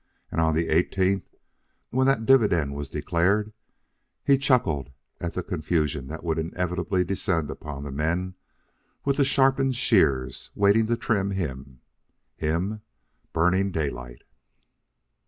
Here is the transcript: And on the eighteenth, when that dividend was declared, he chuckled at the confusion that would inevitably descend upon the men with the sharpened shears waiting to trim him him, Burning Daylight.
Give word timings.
And 0.31 0.41
on 0.41 0.55
the 0.55 0.69
eighteenth, 0.69 1.31
when 1.91 2.07
that 2.07 2.25
dividend 2.25 2.73
was 2.73 2.89
declared, 2.89 3.53
he 4.25 4.39
chuckled 4.39 4.89
at 5.19 5.35
the 5.35 5.43
confusion 5.43 6.07
that 6.07 6.23
would 6.23 6.39
inevitably 6.39 7.03
descend 7.03 7.51
upon 7.51 7.83
the 7.83 7.91
men 7.91 8.33
with 9.05 9.17
the 9.17 9.23
sharpened 9.23 9.75
shears 9.75 10.49
waiting 10.55 10.87
to 10.87 10.97
trim 10.97 11.29
him 11.29 11.81
him, 12.35 12.81
Burning 13.31 13.69
Daylight. 13.69 14.23